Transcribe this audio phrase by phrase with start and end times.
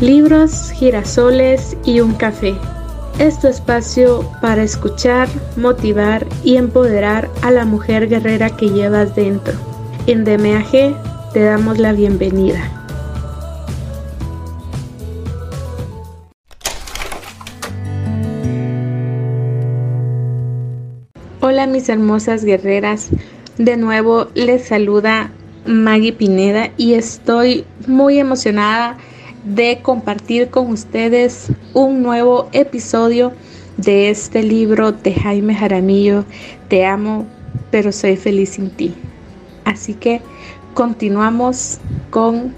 [0.00, 2.54] libros, girasoles y un café.
[3.18, 9.52] Es tu espacio para escuchar, motivar y empoderar a la mujer guerrera que llevas dentro.
[10.06, 12.60] En DMAG te damos la bienvenida.
[21.42, 23.10] Hola mis hermosas guerreras,
[23.58, 25.30] de nuevo les saluda
[25.66, 28.96] Maggie Pineda y estoy muy emocionada
[29.44, 33.32] de compartir con ustedes un nuevo episodio
[33.76, 36.24] de este libro de Jaime Jaramillo,
[36.68, 37.26] Te amo,
[37.70, 38.94] pero soy feliz sin ti.
[39.64, 40.20] Así que
[40.74, 41.78] continuamos
[42.10, 42.54] con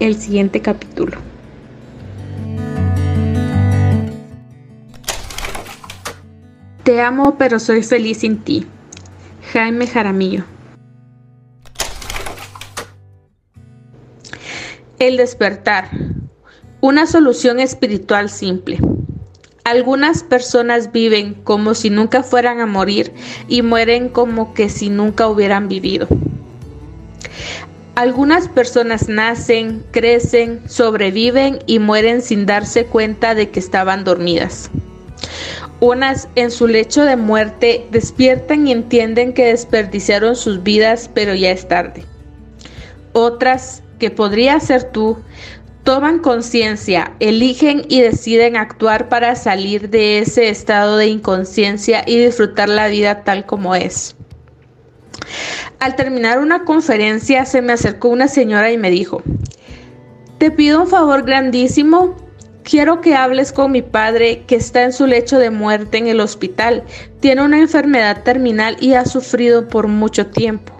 [0.00, 1.16] el siguiente capítulo.
[6.82, 8.66] Te amo, pero soy feliz sin ti.
[9.52, 10.44] Jaime Jaramillo.
[14.98, 15.88] El despertar.
[16.84, 18.78] Una solución espiritual simple.
[19.64, 23.10] Algunas personas viven como si nunca fueran a morir
[23.48, 26.06] y mueren como que si nunca hubieran vivido.
[27.94, 34.70] Algunas personas nacen, crecen, sobreviven y mueren sin darse cuenta de que estaban dormidas.
[35.80, 41.50] Unas en su lecho de muerte despiertan y entienden que desperdiciaron sus vidas, pero ya
[41.50, 42.04] es tarde.
[43.14, 45.16] Otras, que podría ser tú,
[45.84, 52.70] toman conciencia, eligen y deciden actuar para salir de ese estado de inconsciencia y disfrutar
[52.70, 54.16] la vida tal como es.
[55.80, 59.22] Al terminar una conferencia se me acercó una señora y me dijo,
[60.38, 62.16] te pido un favor grandísimo,
[62.62, 66.20] quiero que hables con mi padre que está en su lecho de muerte en el
[66.20, 66.82] hospital,
[67.20, 70.72] tiene una enfermedad terminal y ha sufrido por mucho tiempo.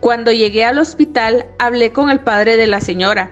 [0.00, 3.30] Cuando llegué al hospital hablé con el padre de la señora.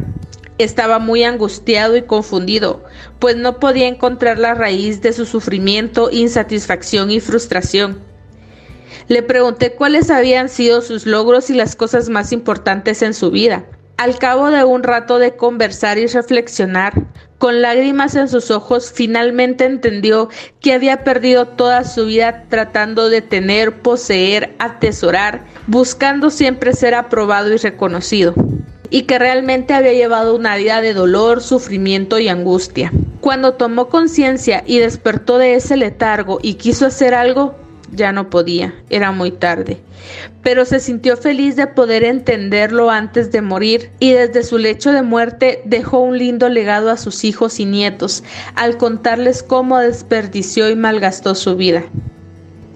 [0.58, 2.84] Estaba muy angustiado y confundido,
[3.18, 8.00] pues no podía encontrar la raíz de su sufrimiento, insatisfacción y frustración.
[9.08, 13.64] Le pregunté cuáles habían sido sus logros y las cosas más importantes en su vida.
[13.96, 16.94] Al cabo de un rato de conversar y reflexionar,
[17.38, 20.28] con lágrimas en sus ojos, finalmente entendió
[20.60, 27.52] que había perdido toda su vida tratando de tener, poseer, atesorar, buscando siempre ser aprobado
[27.52, 28.34] y reconocido,
[28.92, 32.92] y que realmente había llevado una vida de dolor, sufrimiento y angustia.
[33.22, 37.54] Cuando tomó conciencia y despertó de ese letargo y quiso hacer algo,
[37.90, 39.80] ya no podía, era muy tarde.
[40.42, 45.02] Pero se sintió feliz de poder entenderlo antes de morir y desde su lecho de
[45.02, 48.22] muerte dejó un lindo legado a sus hijos y nietos
[48.56, 51.84] al contarles cómo desperdició y malgastó su vida.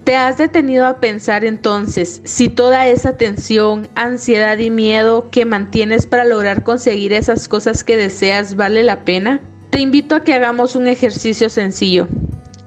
[0.07, 6.05] ¿Te has detenido a pensar entonces si toda esa tensión, ansiedad y miedo que mantienes
[6.05, 9.41] para lograr conseguir esas cosas que deseas vale la pena?
[9.69, 12.07] Te invito a que hagamos un ejercicio sencillo.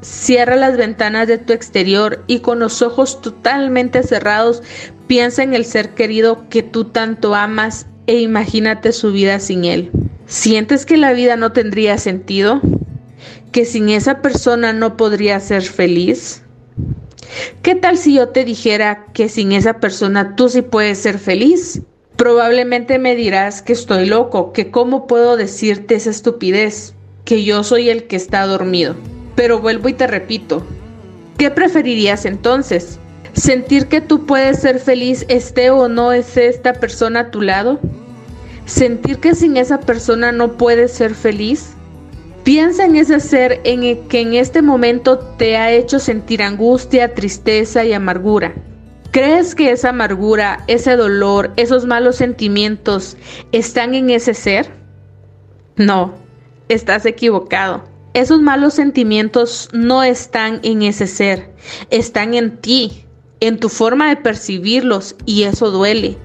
[0.03, 4.63] Cierra las ventanas de tu exterior y con los ojos totalmente cerrados
[5.07, 9.91] piensa en el ser querido que tú tanto amas e imagínate su vida sin él.
[10.27, 12.61] ¿Sientes que la vida no tendría sentido?
[13.51, 16.43] ¿Que sin esa persona no podría ser feliz?
[17.63, 21.83] ¿Qué tal si yo te dijera que sin esa persona tú sí puedes ser feliz?
[22.17, 27.89] Probablemente me dirás que estoy loco, que cómo puedo decirte esa estupidez, que yo soy
[27.89, 28.95] el que está dormido.
[29.37, 30.67] Pero vuelvo y te repito,
[31.39, 32.99] ¿qué preferirías entonces?
[33.33, 37.79] ¿Sentir que tú puedes ser feliz esté o no esté esta persona a tu lado?
[38.67, 41.75] ¿Sentir que sin esa persona no puedes ser feliz?
[42.45, 47.15] Piensa en ese ser en el que en este momento te ha hecho sentir angustia,
[47.15, 48.55] tristeza y amargura.
[49.11, 53.17] ¿Crees que esa amargura, ese dolor, esos malos sentimientos
[53.53, 54.71] están en ese ser?
[55.77, 56.15] No,
[56.69, 57.85] estás equivocado.
[58.15, 61.51] Esos malos sentimientos no están en ese ser,
[61.91, 63.05] están en ti,
[63.41, 66.17] en tu forma de percibirlos y eso duele.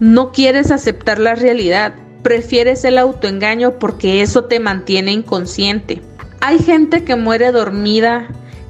[0.00, 6.00] No quieres aceptar la realidad, prefieres el autoengaño porque eso te mantiene inconsciente.
[6.40, 8.28] Hay gente que muere dormida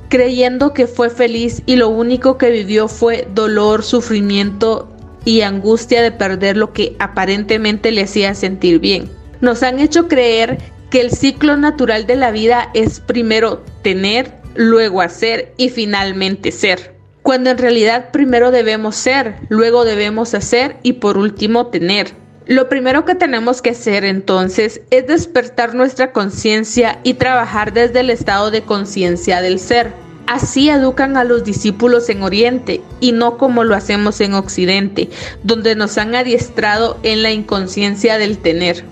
[0.08, 4.88] creyendo que fue feliz y lo único que vivió fue dolor, sufrimiento
[5.24, 9.10] y angustia de perder lo que aparentemente le hacía sentir bien.
[9.40, 10.58] Nos han hecho creer
[10.90, 16.94] que el ciclo natural de la vida es primero tener, luego hacer y finalmente ser.
[17.22, 22.21] Cuando en realidad primero debemos ser, luego debemos hacer y por último tener.
[22.46, 28.10] Lo primero que tenemos que hacer entonces es despertar nuestra conciencia y trabajar desde el
[28.10, 29.92] estado de conciencia del ser.
[30.26, 35.08] Así educan a los discípulos en Oriente y no como lo hacemos en Occidente,
[35.44, 38.84] donde nos han adiestrado en la inconsciencia del tener.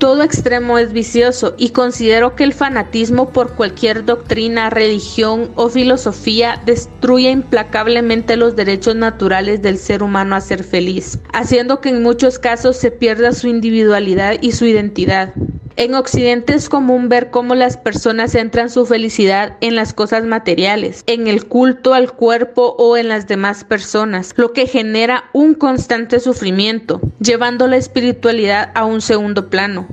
[0.00, 6.58] Todo extremo es vicioso y considero que el fanatismo por cualquier doctrina, religión o filosofía
[6.64, 12.38] destruye implacablemente los derechos naturales del ser humano a ser feliz, haciendo que en muchos
[12.38, 15.34] casos se pierda su individualidad y su identidad.
[15.80, 21.04] En Occidente es común ver cómo las personas centran su felicidad en las cosas materiales,
[21.06, 26.20] en el culto al cuerpo o en las demás personas, lo que genera un constante
[26.20, 29.88] sufrimiento, llevando la espiritualidad a un segundo plano.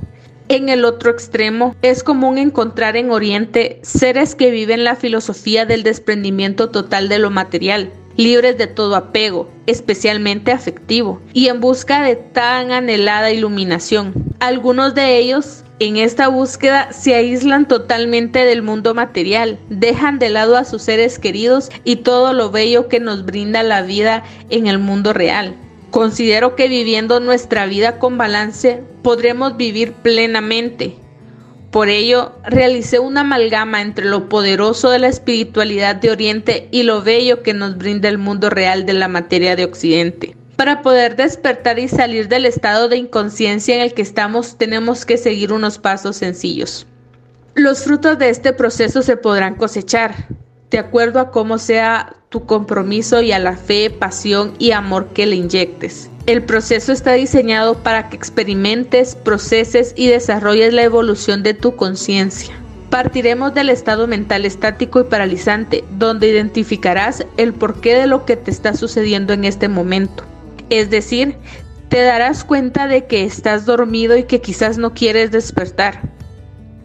[0.48, 5.84] En el otro extremo, es común encontrar en Oriente seres que viven la filosofía del
[5.84, 12.16] desprendimiento total de lo material, libres de todo apego, especialmente afectivo, y en busca de
[12.16, 14.12] tan anhelada iluminación.
[14.40, 20.56] Algunos de ellos en esta búsqueda se aíslan totalmente del mundo material, dejan de lado
[20.56, 24.80] a sus seres queridos y todo lo bello que nos brinda la vida en el
[24.80, 25.54] mundo real.
[25.92, 30.96] Considero que viviendo nuestra vida con balance podremos vivir plenamente.
[31.70, 37.02] Por ello, realicé una amalgama entre lo poderoso de la espiritualidad de Oriente y lo
[37.02, 40.34] bello que nos brinda el mundo real de la materia de Occidente.
[40.56, 45.18] Para poder despertar y salir del estado de inconsciencia en el que estamos, tenemos que
[45.18, 46.86] seguir unos pasos sencillos.
[47.54, 50.14] Los frutos de este proceso se podrán cosechar,
[50.70, 55.26] de acuerdo a cómo sea tu compromiso y a la fe, pasión y amor que
[55.26, 56.10] le inyectes.
[56.26, 62.54] El proceso está diseñado para que experimentes, proceses y desarrolles la evolución de tu conciencia.
[62.90, 68.50] Partiremos del estado mental estático y paralizante, donde identificarás el porqué de lo que te
[68.50, 70.24] está sucediendo en este momento.
[70.68, 71.36] Es decir,
[71.88, 76.17] te darás cuenta de que estás dormido y que quizás no quieres despertar.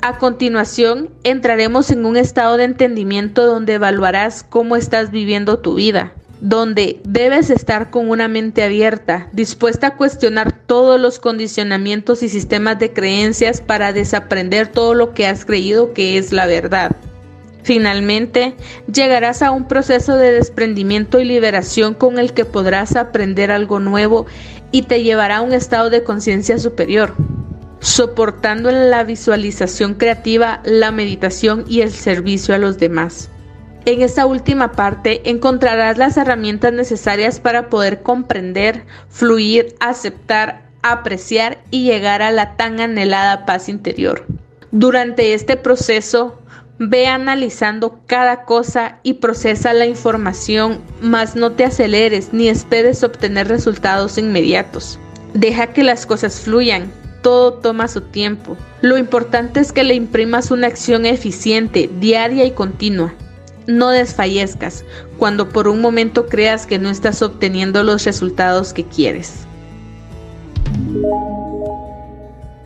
[0.05, 6.11] A continuación, entraremos en un estado de entendimiento donde evaluarás cómo estás viviendo tu vida,
[6.41, 12.79] donde debes estar con una mente abierta, dispuesta a cuestionar todos los condicionamientos y sistemas
[12.79, 16.94] de creencias para desaprender todo lo que has creído que es la verdad.
[17.63, 18.55] Finalmente,
[18.94, 24.25] llegarás a un proceso de desprendimiento y liberación con el que podrás aprender algo nuevo
[24.69, 27.13] y te llevará a un estado de conciencia superior,
[27.83, 33.30] soportando la visualización creativa, la meditación y el servicio a los demás.
[33.85, 41.83] En esta última parte encontrarás las herramientas necesarias para poder comprender, fluir, aceptar, apreciar y
[41.83, 44.25] llegar a la tan anhelada paz interior.
[44.71, 46.39] Durante este proceso,
[46.79, 53.47] Ve analizando cada cosa y procesa la información, mas no te aceleres ni esperes obtener
[53.47, 55.00] resultados inmediatos.
[55.36, 56.91] Deja que las cosas fluyan,
[57.24, 58.56] todo toma su tiempo.
[58.81, 63.16] Lo importante es que le imprimas una acción eficiente, diaria y continua.
[63.66, 64.86] No desfallezcas
[65.18, 69.48] cuando por un momento creas que no estás obteniendo los resultados que quieres.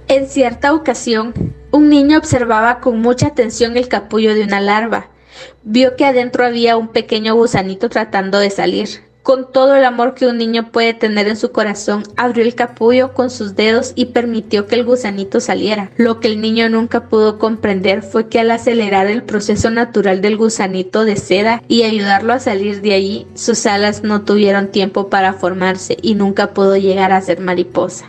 [0.08, 1.34] En cierta ocasión,
[1.72, 5.08] un niño observaba con mucha atención el capullo de una larva.
[5.64, 9.07] Vio que adentro había un pequeño gusanito tratando de salir.
[9.28, 13.14] Con todo el amor que un niño puede tener en su corazón, abrió el capullo
[13.14, 15.92] con sus dedos y permitió que el gusanito saliera.
[15.98, 20.38] Lo que el niño nunca pudo comprender fue que al acelerar el proceso natural del
[20.38, 25.34] gusanito de seda y ayudarlo a salir de allí, sus alas no tuvieron tiempo para
[25.34, 28.06] formarse y nunca pudo llegar a ser mariposa.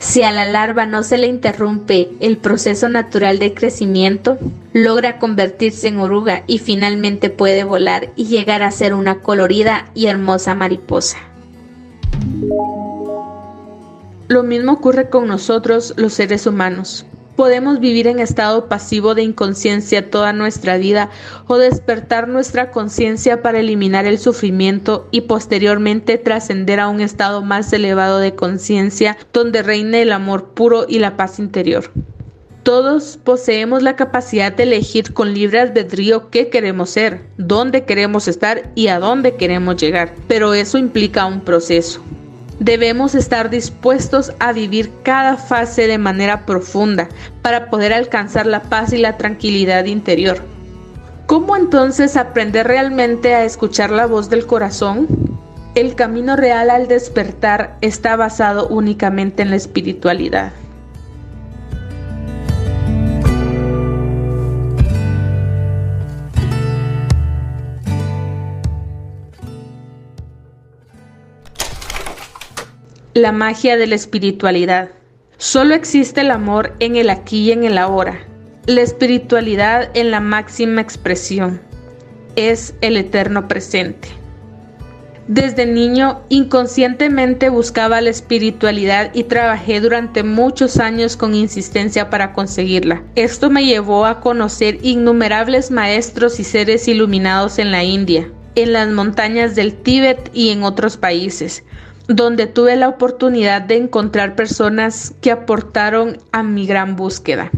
[0.00, 4.38] Si a la larva no se le interrumpe el proceso natural de crecimiento,
[4.72, 10.06] logra convertirse en oruga y finalmente puede volar y llegar a ser una colorida y
[10.06, 11.18] hermosa mariposa.
[14.28, 17.04] Lo mismo ocurre con nosotros los seres humanos.
[17.36, 21.10] Podemos vivir en estado pasivo de inconsciencia toda nuestra vida
[21.46, 27.72] o despertar nuestra conciencia para eliminar el sufrimiento y posteriormente trascender a un estado más
[27.72, 31.90] elevado de conciencia donde reine el amor puro y la paz interior.
[32.62, 38.70] Todos poseemos la capacidad de elegir con libre albedrío qué queremos ser, dónde queremos estar
[38.74, 42.02] y a dónde queremos llegar, pero eso implica un proceso.
[42.60, 47.08] Debemos estar dispuestos a vivir cada fase de manera profunda
[47.40, 50.42] para poder alcanzar la paz y la tranquilidad interior.
[51.24, 55.08] ¿Cómo entonces aprender realmente a escuchar la voz del corazón?
[55.74, 60.52] El camino real al despertar está basado únicamente en la espiritualidad.
[73.14, 74.90] La magia de la espiritualidad.
[75.36, 78.20] Solo existe el amor en el aquí y en el ahora.
[78.66, 81.60] La espiritualidad en la máxima expresión
[82.36, 84.06] es el eterno presente.
[85.26, 93.02] Desde niño inconscientemente buscaba la espiritualidad y trabajé durante muchos años con insistencia para conseguirla.
[93.16, 98.88] Esto me llevó a conocer innumerables maestros y seres iluminados en la India, en las
[98.88, 101.64] montañas del Tíbet y en otros países,
[102.10, 107.50] donde tuve la oportunidad de encontrar personas que aportaron a mi gran búsqueda.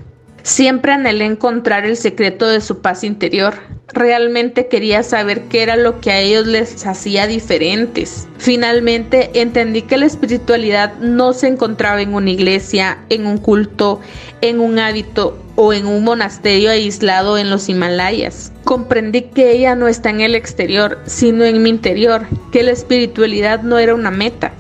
[0.43, 3.55] Siempre anhelé encontrar el secreto de su paz interior.
[3.89, 8.27] Realmente quería saber qué era lo que a ellos les hacía diferentes.
[8.39, 14.01] Finalmente entendí que la espiritualidad no se encontraba en una iglesia, en un culto,
[14.41, 18.53] en un hábito o en un monasterio aislado en los Himalayas.
[18.65, 23.63] Comprendí que ella no está en el exterior, sino en mi interior, que la espiritualidad
[23.63, 24.53] no era una meta,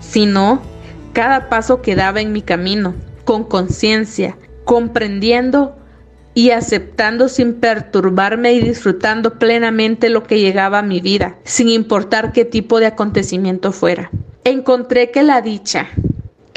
[0.00, 0.62] sino
[1.12, 5.76] cada paso que daba en mi camino, con conciencia, comprendiendo
[6.34, 12.32] y aceptando sin perturbarme y disfrutando plenamente lo que llegaba a mi vida, sin importar
[12.32, 14.10] qué tipo de acontecimiento fuera.
[14.44, 15.88] Encontré que la dicha,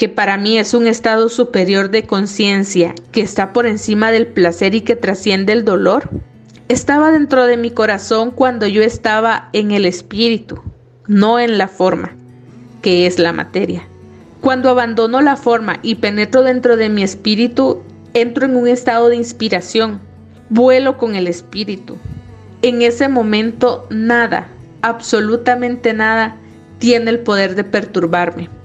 [0.02, 4.74] que para mí es un estado superior de conciencia, que está por encima del placer
[4.74, 6.10] y que trasciende el dolor,
[6.70, 10.60] estaba dentro de mi corazón cuando yo estaba en el espíritu,
[11.06, 12.16] no en la forma,
[12.82, 13.84] que es la materia.
[14.40, 17.84] Cuando abandono la forma y penetro dentro de mi espíritu,
[18.16, 20.02] entro en un estado de inspiración,
[20.50, 21.96] vuelo con el espíritu.
[22.64, 24.48] En ese momento nada,
[24.82, 26.38] absolutamente nada,
[26.80, 28.61] tiene el poder de perturbarme.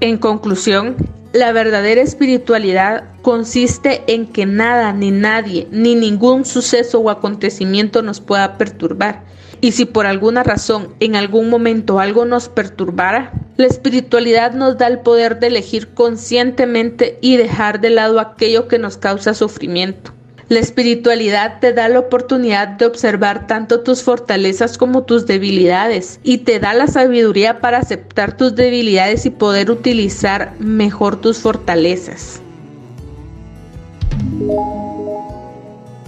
[0.00, 0.96] En conclusión,
[1.34, 8.20] la verdadera espiritualidad consiste en que nada, ni nadie, ni ningún suceso o acontecimiento nos
[8.20, 9.24] pueda perturbar.
[9.60, 14.86] Y si por alguna razón en algún momento algo nos perturbara, la espiritualidad nos da
[14.86, 20.12] el poder de elegir conscientemente y dejar de lado aquello que nos causa sufrimiento.
[20.50, 26.38] La espiritualidad te da la oportunidad de observar tanto tus fortalezas como tus debilidades y
[26.38, 32.42] te da la sabiduría para aceptar tus debilidades y poder utilizar mejor tus fortalezas.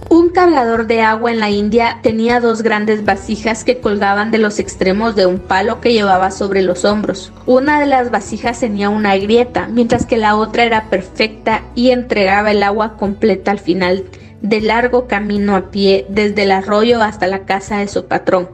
[0.09, 4.59] Un cargador de agua en la India tenía dos grandes vasijas que colgaban de los
[4.59, 7.33] extremos de un palo que llevaba sobre los hombros.
[7.47, 12.51] Una de las vasijas tenía una grieta, mientras que la otra era perfecta y entregaba
[12.51, 14.05] el agua completa al final
[14.43, 18.51] del largo camino a pie desde el arroyo hasta la casa de su patrón.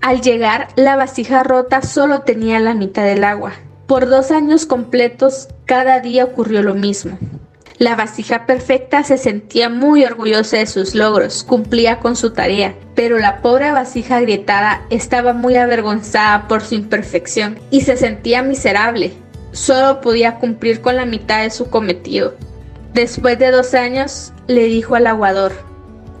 [0.00, 3.52] Al llegar, la vasija rota solo tenía la mitad del agua.
[3.86, 7.18] Por dos años completos, cada día ocurrió lo mismo.
[7.78, 13.18] La vasija perfecta se sentía muy orgullosa de sus logros, cumplía con su tarea, pero
[13.18, 19.12] la pobre vasija agrietada estaba muy avergonzada por su imperfección y se sentía miserable.
[19.52, 22.34] Solo podía cumplir con la mitad de su cometido.
[22.94, 25.52] Después de dos años, le dijo al aguador,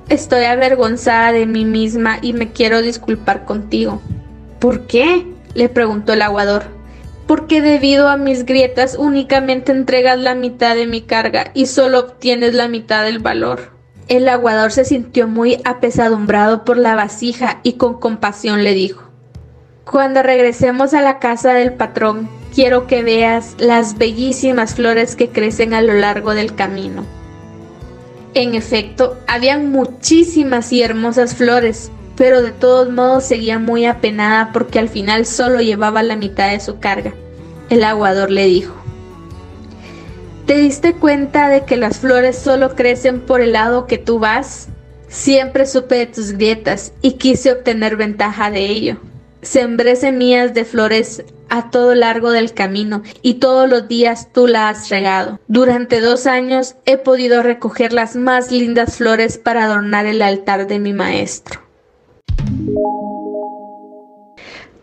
[0.08, 4.00] Estoy avergonzada de mí misma y me quiero disculpar contigo.
[4.58, 5.26] ¿Por qué?
[5.54, 6.64] le preguntó el aguador
[7.26, 12.54] porque debido a mis grietas únicamente entregas la mitad de mi carga y solo obtienes
[12.54, 13.70] la mitad del valor.
[14.08, 19.04] El aguador se sintió muy apesadumbrado por la vasija y con compasión le dijo,
[19.90, 25.74] Cuando regresemos a la casa del patrón, quiero que veas las bellísimas flores que crecen
[25.74, 27.04] a lo largo del camino.
[28.34, 34.78] En efecto, habían muchísimas y hermosas flores, pero de todos modos seguía muy apenada porque
[34.78, 37.14] al final solo llevaba la mitad de su carga.
[37.68, 38.74] El aguador le dijo,
[40.46, 44.68] ¿Te diste cuenta de que las flores solo crecen por el lado que tú vas?
[45.08, 48.96] Siempre supe de tus grietas y quise obtener ventaja de ello.
[49.42, 54.68] Sembré semillas de flores a todo largo del camino y todos los días tú la
[54.68, 55.40] has regado.
[55.48, 60.78] Durante dos años he podido recoger las más lindas flores para adornar el altar de
[60.78, 61.60] mi maestro.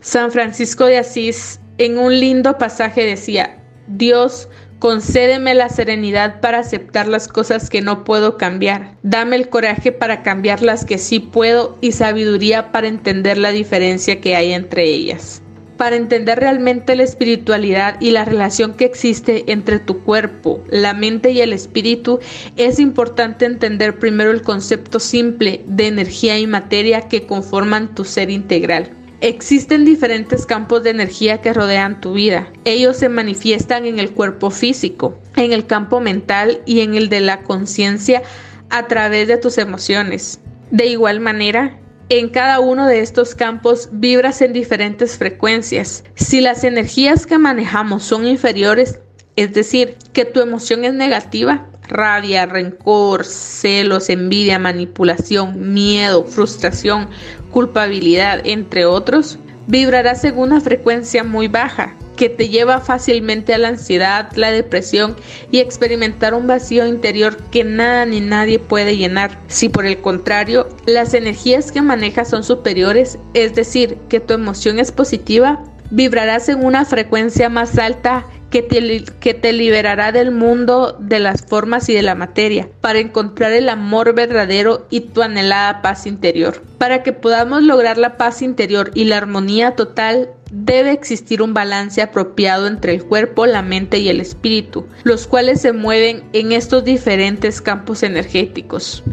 [0.01, 4.49] San Francisco de Asís en un lindo pasaje decía, Dios,
[4.79, 10.23] concédeme la serenidad para aceptar las cosas que no puedo cambiar, dame el coraje para
[10.23, 15.41] cambiar las que sí puedo y sabiduría para entender la diferencia que hay entre ellas.
[15.77, 21.31] Para entender realmente la espiritualidad y la relación que existe entre tu cuerpo, la mente
[21.31, 22.19] y el espíritu,
[22.57, 28.29] es importante entender primero el concepto simple de energía y materia que conforman tu ser
[28.29, 28.98] integral.
[29.21, 32.47] Existen diferentes campos de energía que rodean tu vida.
[32.63, 37.19] Ellos se manifiestan en el cuerpo físico, en el campo mental y en el de
[37.19, 38.21] la conciencia
[38.69, 40.39] a través de tus emociones.
[40.71, 46.05] De igual manera, en cada uno de estos campos vibras en diferentes frecuencias.
[46.15, 48.99] Si las energías que manejamos son inferiores,
[49.35, 57.09] es decir, que tu emoción es negativa, rabia, rencor, celos, envidia, manipulación, miedo, frustración,
[57.51, 63.67] culpabilidad, entre otros, Vibrarás en una frecuencia muy baja, que te lleva fácilmente a la
[63.67, 65.15] ansiedad, la depresión
[65.51, 69.39] y experimentar un vacío interior que nada ni nadie puede llenar.
[69.45, 74.79] Si por el contrario, las energías que manejas son superiores, es decir, que tu emoción
[74.79, 81.45] es positiva, vibrarás en una frecuencia más alta que te, liberará del mundo de las
[81.45, 86.61] formas y de la materia, para encontrar el amor verdadero y tu anhelada paz interior.
[86.77, 92.01] Para que podamos lograr la paz interior y la armonía total, debe existir un balance
[92.01, 96.83] apropiado entre el cuerpo, la mente y el espíritu, los cuales se mueven en estos
[96.83, 99.03] diferentes campos energéticos.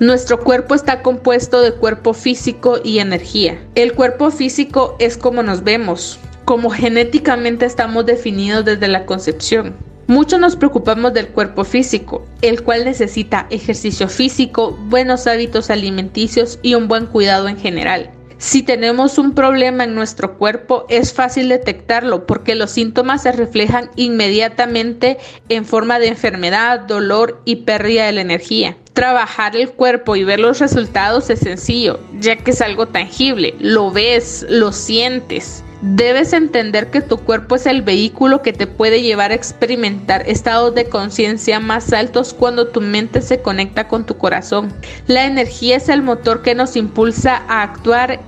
[0.00, 3.58] Nuestro cuerpo está compuesto de cuerpo físico y energía.
[3.74, 9.74] El cuerpo físico es como nos vemos, como genéticamente estamos definidos desde la concepción.
[10.06, 16.74] Muchos nos preocupamos del cuerpo físico, el cual necesita ejercicio físico, buenos hábitos alimenticios y
[16.74, 18.10] un buen cuidado en general.
[18.38, 23.90] Si tenemos un problema en nuestro cuerpo, es fácil detectarlo porque los síntomas se reflejan
[23.96, 25.18] inmediatamente
[25.48, 28.76] en forma de enfermedad, dolor y pérdida de la energía.
[28.98, 33.92] Trabajar el cuerpo y ver los resultados es sencillo, ya que es algo tangible, lo
[33.92, 35.62] ves, lo sientes.
[35.82, 40.74] Debes entender que tu cuerpo es el vehículo que te puede llevar a experimentar estados
[40.74, 44.74] de conciencia más altos cuando tu mente se conecta con tu corazón.
[45.06, 48.18] La energía es el motor que nos impulsa a actuar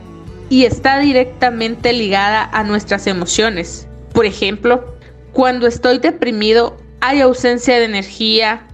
[0.50, 3.88] y está directamente ligada a nuestras emociones.
[4.12, 4.94] Por ejemplo,
[5.32, 8.68] cuando estoy deprimido hay ausencia de energía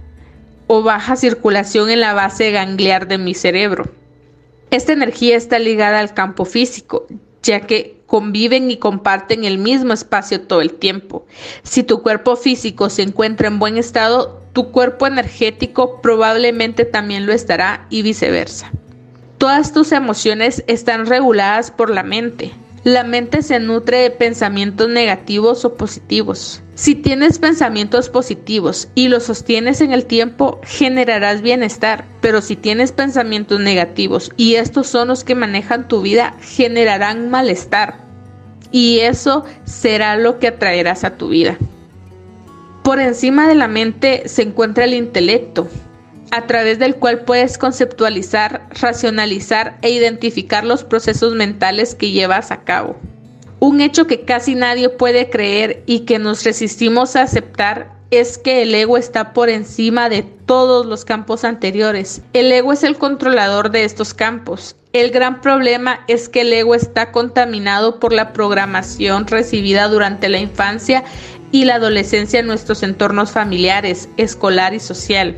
[0.67, 3.85] o baja circulación en la base gangliar de mi cerebro.
[4.69, 7.07] Esta energía está ligada al campo físico,
[7.41, 11.25] ya que conviven y comparten el mismo espacio todo el tiempo.
[11.63, 17.33] Si tu cuerpo físico se encuentra en buen estado, tu cuerpo energético probablemente también lo
[17.33, 18.71] estará y viceversa.
[19.37, 22.51] Todas tus emociones están reguladas por la mente.
[22.87, 26.63] La mente se nutre de pensamientos negativos o positivos.
[26.75, 32.05] Si tienes pensamientos positivos y los sostienes en el tiempo, generarás bienestar.
[32.21, 37.97] Pero si tienes pensamientos negativos y estos son los que manejan tu vida, generarán malestar.
[38.71, 41.57] Y eso será lo que atraerás a tu vida.
[42.83, 45.67] Por encima de la mente se encuentra el intelecto,
[46.31, 52.63] a través del cual puedes conceptualizar, racionalizar e identificar los procesos mentales que llevas a
[52.63, 52.97] cabo.
[53.59, 58.61] Un hecho que casi nadie puede creer y que nos resistimos a aceptar es que
[58.61, 62.21] el ego está por encima de todos los campos anteriores.
[62.33, 64.75] El ego es el controlador de estos campos.
[64.93, 70.39] El gran problema es que el ego está contaminado por la programación recibida durante la
[70.39, 71.03] infancia
[71.51, 75.35] y la adolescencia en nuestros entornos familiares, escolar y social.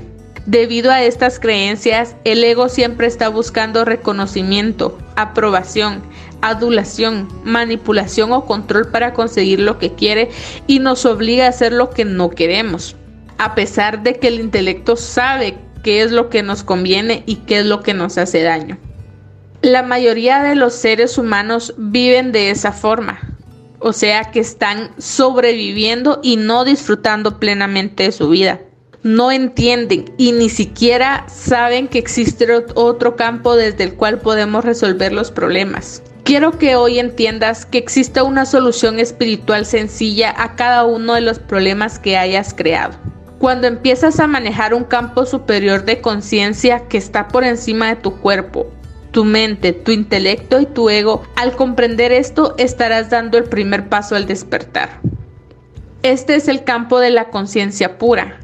[0.49, 6.01] Debido a estas creencias, el ego siempre está buscando reconocimiento, aprobación,
[6.41, 10.31] adulación, manipulación o control para conseguir lo que quiere
[10.65, 12.95] y nos obliga a hacer lo que no queremos,
[13.37, 17.59] a pesar de que el intelecto sabe qué es lo que nos conviene y qué
[17.59, 18.79] es lo que nos hace daño.
[19.61, 23.19] La mayoría de los seres humanos viven de esa forma,
[23.77, 28.61] o sea que están sobreviviendo y no disfrutando plenamente de su vida
[29.03, 35.13] no entienden y ni siquiera saben que existe otro campo desde el cual podemos resolver
[35.13, 36.03] los problemas.
[36.23, 41.39] Quiero que hoy entiendas que existe una solución espiritual sencilla a cada uno de los
[41.39, 42.97] problemas que hayas creado.
[43.39, 48.19] Cuando empiezas a manejar un campo superior de conciencia que está por encima de tu
[48.19, 48.67] cuerpo,
[49.11, 54.15] tu mente, tu intelecto y tu ego, al comprender esto estarás dando el primer paso
[54.15, 54.99] al despertar.
[56.03, 58.39] Este es el campo de la conciencia pura,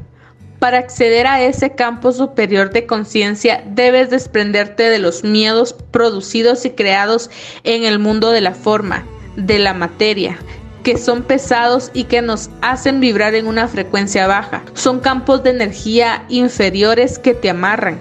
[0.66, 6.70] para acceder a ese campo superior de conciencia debes desprenderte de los miedos producidos y
[6.70, 7.30] creados
[7.62, 10.38] en el mundo de la forma, de la materia,
[10.82, 14.64] que son pesados y que nos hacen vibrar en una frecuencia baja.
[14.74, 18.00] Son campos de energía inferiores que te amarran.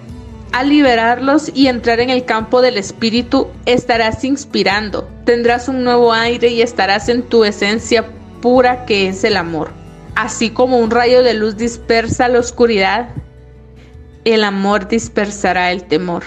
[0.52, 6.48] Al liberarlos y entrar en el campo del espíritu, estarás inspirando, tendrás un nuevo aire
[6.48, 8.06] y estarás en tu esencia
[8.42, 9.85] pura que es el amor.
[10.16, 13.10] Así como un rayo de luz dispersa la oscuridad,
[14.24, 16.24] el amor dispersará el temor.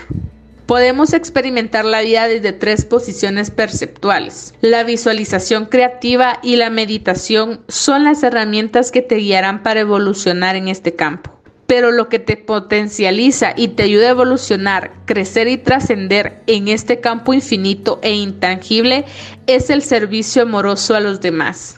[0.66, 4.52] Podemos experimentar la vida desde tres posiciones perceptuales.
[4.60, 10.68] La visualización creativa y la meditación son las herramientas que te guiarán para evolucionar en
[10.68, 11.40] este campo.
[11.66, 17.00] Pero lo que te potencializa y te ayuda a evolucionar, crecer y trascender en este
[17.00, 19.06] campo infinito e intangible
[19.46, 21.77] es el servicio amoroso a los demás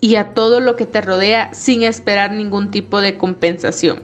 [0.00, 4.02] y a todo lo que te rodea sin esperar ningún tipo de compensación.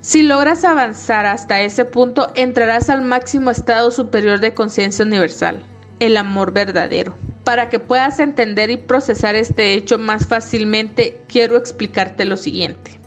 [0.00, 5.64] Si logras avanzar hasta ese punto, entrarás al máximo estado superior de conciencia universal,
[6.00, 7.14] el amor verdadero.
[7.44, 12.98] Para que puedas entender y procesar este hecho más fácilmente, quiero explicarte lo siguiente.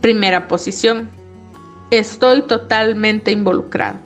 [0.00, 1.10] Primera posición.
[1.90, 3.98] Estoy totalmente involucrado.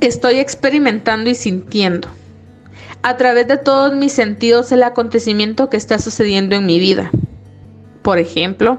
[0.00, 2.08] Estoy experimentando y sintiendo
[3.02, 7.10] a través de todos mis sentidos el acontecimiento que está sucediendo en mi vida.
[8.02, 8.78] Por ejemplo,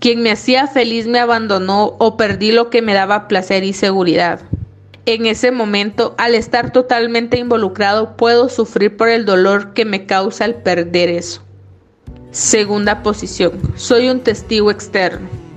[0.00, 4.40] quien me hacía feliz me abandonó o perdí lo que me daba placer y seguridad.
[5.06, 10.44] En ese momento, al estar totalmente involucrado, puedo sufrir por el dolor que me causa
[10.44, 11.42] el perder eso.
[12.30, 13.52] Segunda posición.
[13.76, 15.47] Soy un testigo externo.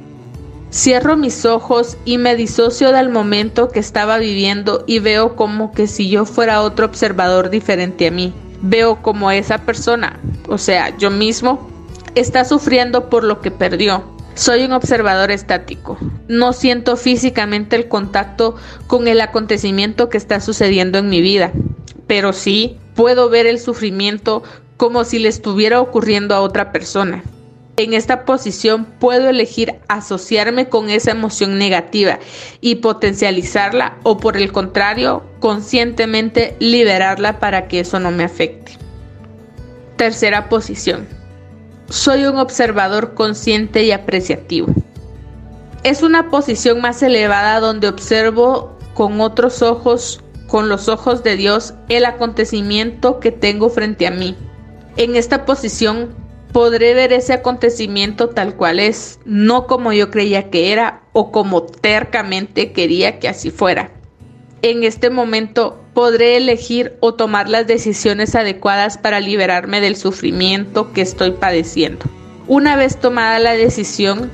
[0.73, 5.85] Cierro mis ojos y me disocio del momento que estaba viviendo y veo como que
[5.85, 8.33] si yo fuera otro observador diferente a mí.
[8.61, 11.69] Veo como esa persona, o sea, yo mismo,
[12.15, 14.03] está sufriendo por lo que perdió.
[14.33, 15.97] Soy un observador estático.
[16.29, 18.55] No siento físicamente el contacto
[18.87, 21.51] con el acontecimiento que está sucediendo en mi vida,
[22.07, 24.41] pero sí puedo ver el sufrimiento
[24.77, 27.23] como si le estuviera ocurriendo a otra persona.
[27.81, 32.19] En esta posición puedo elegir asociarme con esa emoción negativa
[32.61, 38.73] y potencializarla o por el contrario, conscientemente liberarla para que eso no me afecte.
[39.95, 41.07] Tercera posición.
[41.89, 44.67] Soy un observador consciente y apreciativo.
[45.81, 51.73] Es una posición más elevada donde observo con otros ojos, con los ojos de Dios,
[51.89, 54.35] el acontecimiento que tengo frente a mí.
[54.97, 60.71] En esta posición podré ver ese acontecimiento tal cual es, no como yo creía que
[60.71, 63.91] era o como tercamente quería que así fuera.
[64.61, 71.01] En este momento podré elegir o tomar las decisiones adecuadas para liberarme del sufrimiento que
[71.01, 72.05] estoy padeciendo.
[72.47, 74.29] Una vez tomada la decisión,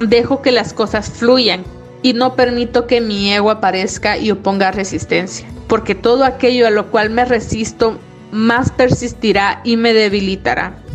[0.00, 1.64] dejo que las cosas fluyan
[2.02, 6.90] y no permito que mi ego aparezca y oponga resistencia, porque todo aquello a lo
[6.90, 7.98] cual me resisto
[8.30, 10.85] más persistirá y me debilitará.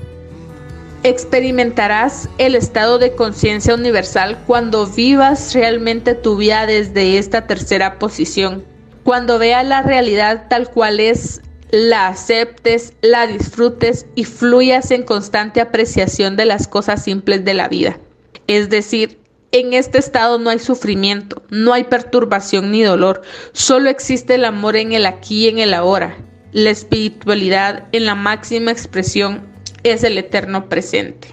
[1.04, 8.64] Experimentarás el estado de conciencia universal cuando vivas realmente tu vida desde esta tercera posición,
[9.04, 15.60] cuando veas la realidad tal cual es, la aceptes, la disfrutes y fluyas en constante
[15.60, 17.98] apreciación de las cosas simples de la vida.
[18.46, 19.18] Es decir,
[19.52, 24.76] en este estado no hay sufrimiento, no hay perturbación ni dolor, solo existe el amor
[24.76, 26.16] en el aquí y en el ahora,
[26.52, 29.51] la espiritualidad en la máxima expresión
[29.84, 31.30] es el eterno presente.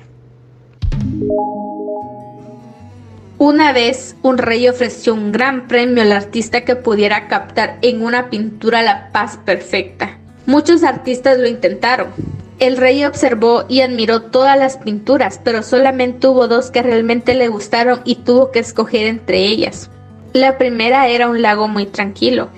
[3.38, 8.30] Una vez un rey ofreció un gran premio al artista que pudiera captar en una
[8.30, 10.18] pintura la paz perfecta.
[10.46, 12.08] Muchos artistas lo intentaron.
[12.58, 17.46] El rey observó y admiró todas las pinturas, pero solamente hubo dos que realmente le
[17.46, 19.88] gustaron y tuvo que escoger entre ellas.
[20.32, 22.48] La primera era un lago muy tranquilo.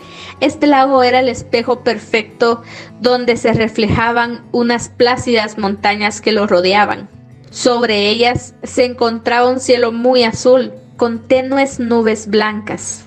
[0.40, 2.62] Este lago era el espejo perfecto
[3.00, 7.08] donde se reflejaban unas plácidas montañas que lo rodeaban.
[7.50, 13.06] Sobre ellas se encontraba un cielo muy azul, con tenues nubes blancas.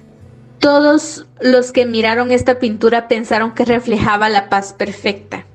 [0.60, 5.46] Todos los que miraron esta pintura pensaron que reflejaba la paz perfecta.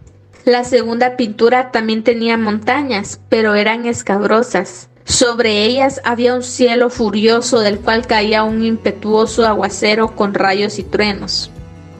[0.45, 4.89] La segunda pintura también tenía montañas, pero eran escabrosas.
[5.05, 10.83] Sobre ellas había un cielo furioso del cual caía un impetuoso aguacero con rayos y
[10.83, 11.51] truenos.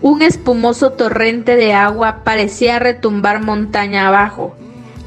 [0.01, 4.55] Un espumoso torrente de agua parecía retumbar montaña abajo.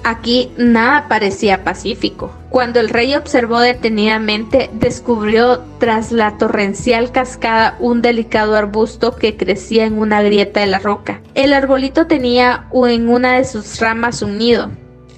[0.03, 2.33] Aquí nada parecía pacífico.
[2.49, 9.85] Cuando el rey observó detenidamente, descubrió tras la torrencial cascada un delicado arbusto que crecía
[9.85, 11.21] en una grieta de la roca.
[11.35, 14.71] El arbolito tenía en una de sus ramas un nido.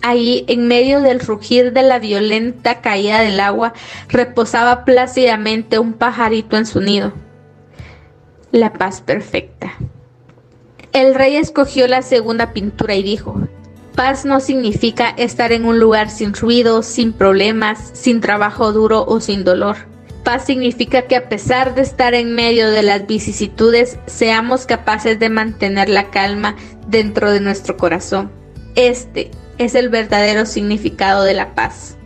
[0.04, 3.74] Ahí, en medio del rugir de la violenta caída del agua,
[4.10, 7.14] reposaba plácidamente un pajarito en su nido.
[8.54, 9.74] La paz perfecta.
[10.92, 13.48] El rey escogió la segunda pintura y dijo,
[13.96, 19.20] Paz no significa estar en un lugar sin ruido, sin problemas, sin trabajo duro o
[19.22, 19.78] sin dolor.
[20.24, 25.30] Paz significa que a pesar de estar en medio de las vicisitudes, seamos capaces de
[25.30, 26.56] mantener la calma
[26.88, 28.32] dentro de nuestro corazón.
[28.76, 31.98] Este es el verdadero significado de la paz.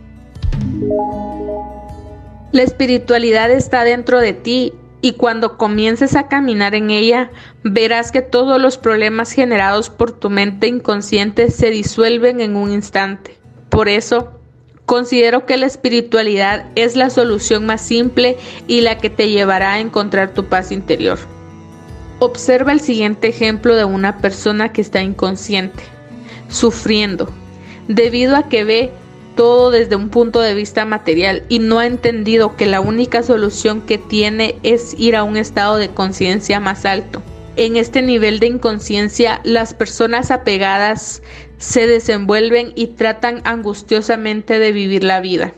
[2.52, 7.30] La espiritualidad está dentro de ti y cuando comiences a caminar en ella,
[7.62, 13.38] verás que todos los problemas generados por tu mente inconsciente se disuelven en un instante.
[13.68, 14.32] Por eso,
[14.86, 19.80] considero que la espiritualidad es la solución más simple y la que te llevará a
[19.80, 21.18] encontrar tu paz interior.
[22.18, 25.84] Observa el siguiente ejemplo de una persona que está inconsciente
[26.48, 27.30] sufriendo,
[27.86, 28.92] debido a que ve
[29.38, 33.82] todo desde un punto de vista material y no ha entendido que la única solución
[33.82, 37.22] que tiene es ir a un estado de conciencia más alto.
[37.54, 41.22] En este nivel de inconsciencia, las personas apegadas
[41.56, 45.52] se desenvuelven y tratan angustiosamente de vivir la vida.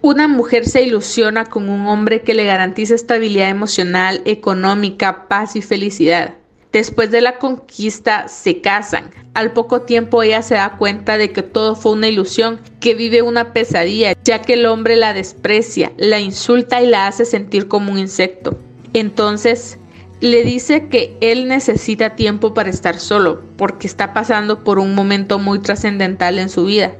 [0.00, 5.60] Una mujer se ilusiona con un hombre que le garantiza estabilidad emocional, económica, paz y
[5.60, 6.37] felicidad.
[6.72, 9.10] Después de la conquista se casan.
[9.32, 13.22] Al poco tiempo ella se da cuenta de que todo fue una ilusión, que vive
[13.22, 17.92] una pesadilla, ya que el hombre la desprecia, la insulta y la hace sentir como
[17.92, 18.58] un insecto.
[18.92, 19.78] Entonces
[20.20, 25.38] le dice que él necesita tiempo para estar solo, porque está pasando por un momento
[25.38, 26.96] muy trascendental en su vida,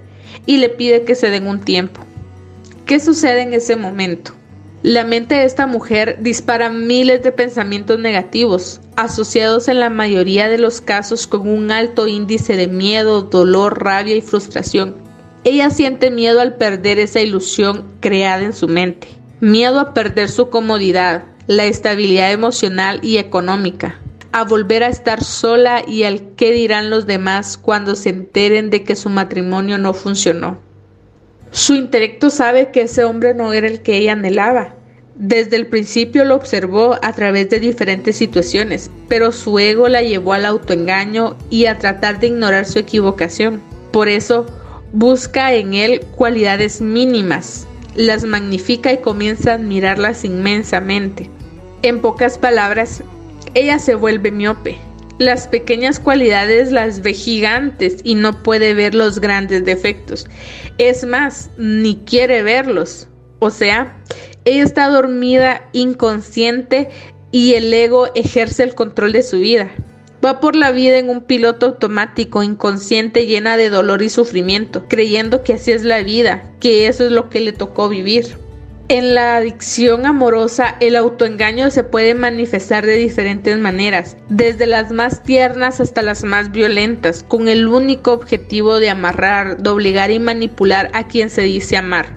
[0.46, 2.00] y le pide que se den un tiempo.
[2.86, 4.37] ¿Qué sucede en ese momento?
[4.84, 10.56] La mente de esta mujer dispara miles de pensamientos negativos, asociados en la mayoría de
[10.56, 14.94] los casos con un alto índice de miedo, dolor, rabia y frustración.
[15.42, 19.08] Ella siente miedo al perder esa ilusión creada en su mente,
[19.40, 23.98] miedo a perder su comodidad, la estabilidad emocional y económica,
[24.30, 28.84] a volver a estar sola y al qué dirán los demás cuando se enteren de
[28.84, 30.67] que su matrimonio no funcionó.
[31.50, 34.74] Su intelecto sabe que ese hombre no era el que ella anhelaba.
[35.14, 40.32] Desde el principio lo observó a través de diferentes situaciones, pero su ego la llevó
[40.32, 43.60] al autoengaño y a tratar de ignorar su equivocación.
[43.90, 44.46] Por eso
[44.92, 51.28] busca en él cualidades mínimas, las magnifica y comienza a admirarlas inmensamente.
[51.82, 53.02] En pocas palabras,
[53.54, 54.78] ella se vuelve miope,
[55.18, 60.26] las pequeñas cualidades las ve gigantes y no puede ver los grandes defectos.
[60.78, 63.08] Es más, ni quiere verlos.
[63.40, 63.96] O sea,
[64.44, 66.88] ella está dormida, inconsciente
[67.30, 69.70] y el ego ejerce el control de su vida.
[70.24, 75.44] Va por la vida en un piloto automático, inconsciente, llena de dolor y sufrimiento, creyendo
[75.44, 78.36] que así es la vida, que eso es lo que le tocó vivir.
[78.90, 85.22] En la adicción amorosa, el autoengaño se puede manifestar de diferentes maneras, desde las más
[85.22, 90.90] tiernas hasta las más violentas, con el único objetivo de amarrar, de obligar y manipular
[90.94, 92.14] a quien se dice amar.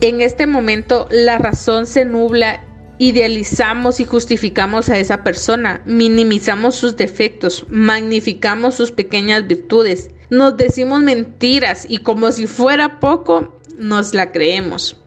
[0.00, 2.64] En este momento, la razón se nubla
[2.96, 11.00] idealizamos y justificamos a esa persona, minimizamos sus defectos, magnificamos sus pequeñas virtudes, nos decimos
[11.00, 15.01] mentiras y como si fuera poco, nos la creemos.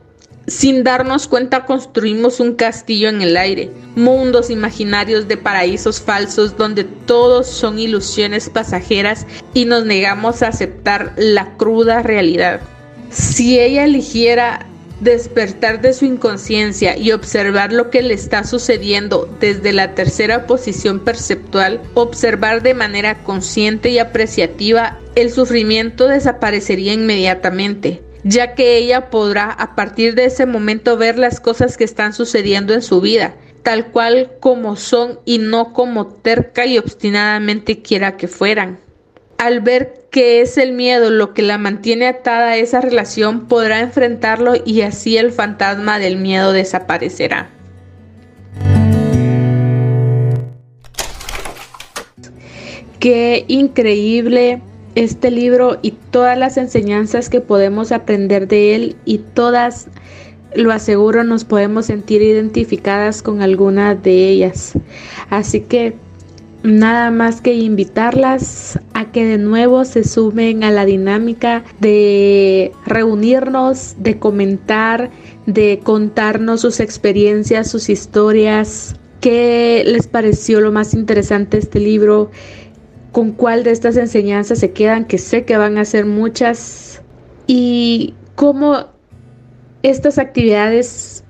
[0.48, 6.84] Sin darnos cuenta construimos un castillo en el aire, mundos imaginarios de paraísos falsos donde
[6.84, 12.62] todos son ilusiones pasajeras y nos negamos a aceptar la cruda realidad.
[13.10, 14.68] Si ella eligiera
[15.02, 21.00] despertar de su inconsciencia y observar lo que le está sucediendo desde la tercera posición
[21.00, 29.52] perceptual, observar de manera consciente y apreciativa, el sufrimiento desaparecería inmediatamente ya que ella podrá
[29.52, 33.92] a partir de ese momento ver las cosas que están sucediendo en su vida, tal
[33.92, 38.80] cual como son y no como terca y obstinadamente quiera que fueran.
[39.38, 43.82] Al ver que es el miedo lo que la mantiene atada a esa relación, podrá
[43.82, 47.52] enfrentarlo y así el fantasma del miedo desaparecerá.
[53.00, 54.62] Qué increíble
[54.96, 59.88] este libro y todas las enseñanzas que podemos aprender de él y todas,
[60.56, 64.74] lo aseguro, nos podemos sentir identificadas con alguna de ellas.
[65.30, 65.96] Así que
[66.64, 73.96] nada más que invitarlas a que de nuevo se sumen a la dinámica de reunirnos,
[74.00, 75.12] de comentar,
[75.46, 82.32] de contarnos sus experiencias, sus historias, qué les pareció lo más interesante este libro,
[83.16, 87.02] con cuál de estas enseñanzas se quedan, que sé que van a ser muchas,
[87.48, 88.88] y cómo
[89.84, 91.24] estas actividades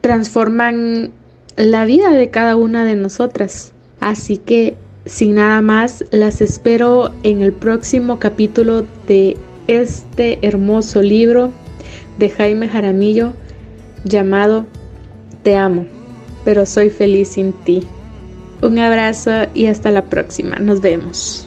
[0.00, 1.12] transforman
[1.54, 3.72] la vida de cada una de nosotras.
[4.00, 9.36] Así que, sin nada más, las espero en el próximo capítulo de
[9.68, 11.52] este hermoso libro
[12.18, 13.32] de Jaime Jaramillo
[14.02, 14.66] llamado
[15.44, 15.86] Te amo,
[16.44, 17.86] pero soy feliz sin ti.
[18.62, 20.56] Un abrazo y hasta la próxima.
[20.56, 21.45] Nos vemos.